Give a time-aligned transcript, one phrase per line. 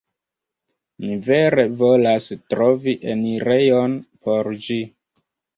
[1.03, 4.83] Mi vere volas trovi enirejon por ĝi